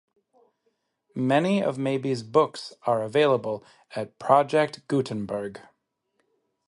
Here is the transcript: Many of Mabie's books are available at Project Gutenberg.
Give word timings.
Many 1.13 1.61
of 1.61 1.77
Mabie's 1.77 2.23
books 2.23 2.73
are 2.87 3.03
available 3.03 3.63
at 3.95 4.17
Project 4.17 4.87
Gutenberg. 4.87 5.59